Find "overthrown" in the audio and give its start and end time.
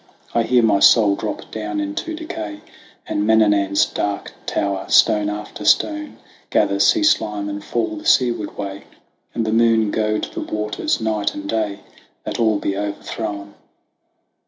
12.75-13.53